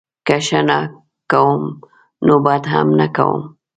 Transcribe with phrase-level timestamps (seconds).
[0.27, 0.79] که ښه نه
[1.31, 1.61] کوم
[2.27, 3.41] نوبدهم نه کوم